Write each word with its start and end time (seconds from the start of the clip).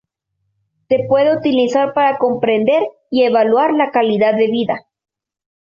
Se 0.89 1.05
puede 1.07 1.37
utilizar 1.37 1.93
para 1.93 2.17
comprender 2.17 2.81
y 3.11 3.21
evaluar 3.21 3.71
la 3.73 3.91
calidad 3.91 4.35
de 4.35 4.49
vida. 4.49 4.87